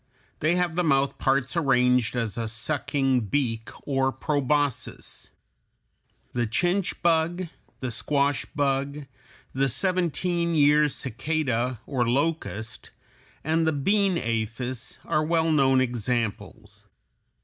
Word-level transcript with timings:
They 0.39 0.55
have 0.55 0.75
the 0.75 0.83
mouth 0.83 1.19
parts 1.19 1.55
arranged 1.55 2.15
as 2.15 2.35
a 2.35 2.47
sucking 2.47 3.25
beak 3.27 3.69
or 3.87 4.11
proboscis. 4.11 5.29
The 6.33 6.47
chinch 6.47 6.95
bug 7.03 7.37
(Fig. 7.37 7.47
208), 7.81 7.81
the 7.81 7.91
squash 7.91 8.45
bug 8.55 8.85
(Fig. 8.87 8.93
209), 9.03 9.07
the 9.53 9.69
seventeen 9.69 10.55
year 10.55 10.89
cicada, 10.89 11.81
or 11.85 12.09
locust 12.09 12.87
(Fig. 12.87 13.43
210), 13.43 13.51
and 13.53 13.67
the 13.67 13.73
bean 13.73 14.17
aphis 14.17 14.93
(Fig. 14.95 15.01
211) 15.03 15.05
are 15.19 15.23
well 15.29 15.51
known 15.51 15.79
examples. 15.81 16.85